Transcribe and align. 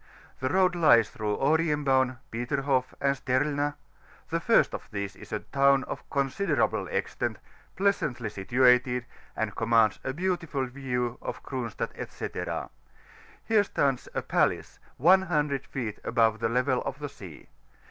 The 0.39 0.49
road 0.49 0.73
lies 0.73 1.11
through 1.11 1.37
Onenbaum, 1.37 2.17
Peterhoff, 2.31 2.85
and 2.99 3.15
Strelna: 3.15 3.75
the 4.31 4.39
first 4.39 4.73
of 4.73 4.89
these 4.89 5.15
IS 5.15 5.31
a 5.31 5.41
town 5.41 5.83
of 5.83 6.09
considerable 6.09 6.87
extent, 6.87 7.37
pleasantly 7.75 8.29
situated, 8.31 9.05
and 9.35 9.55
commands 9.55 9.99
a 10.03 10.11
beautiful 10.11 10.65
view 10.65 11.19
of 11.21 11.43
Cronstadt, 11.43 11.91
&c. 12.09 12.29
Here 13.45 13.63
stands 13.63 14.09
a 14.15 14.23
pedaoe, 14.23 14.79
100 14.97 15.67
feet 15.67 15.99
above 16.03 16.39
the 16.39 16.47
levd 16.49 16.83
of 16.83 16.97
the 16.97 17.07
sea. 17.07 17.49